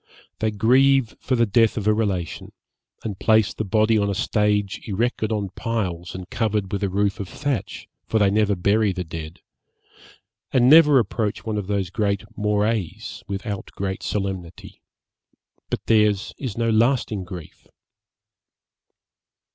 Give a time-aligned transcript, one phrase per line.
[0.39, 2.53] They grieve for the death of a relation,
[3.03, 7.19] and place the body on a stage erected on piles and covered with a roof
[7.19, 9.41] of thatch, for they never bury the dead,
[10.51, 11.91] and never approach one of these
[12.35, 14.81] morais without great solemnity;
[15.69, 17.67] but theirs is no lasting grief.